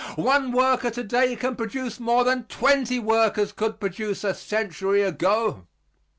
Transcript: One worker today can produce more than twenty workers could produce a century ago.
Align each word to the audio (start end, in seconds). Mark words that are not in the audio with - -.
One 0.15 0.51
worker 0.51 0.89
today 0.89 1.35
can 1.35 1.55
produce 1.55 1.99
more 1.99 2.23
than 2.23 2.45
twenty 2.45 2.97
workers 2.97 3.51
could 3.51 3.79
produce 3.79 4.23
a 4.23 4.33
century 4.33 5.03
ago. 5.03 5.67